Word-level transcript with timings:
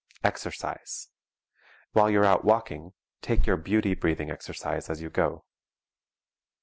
Exercise. 0.23 1.09
While 1.91 2.09
you're 2.09 2.25
out 2.25 2.43
walking, 2.43 2.93
take 3.21 3.45
your 3.45 3.55
beauty 3.55 3.93
breathing 3.93 4.31
exercise 4.31 4.89
as 4.89 4.99
you 4.99 5.11
go. 5.11 5.45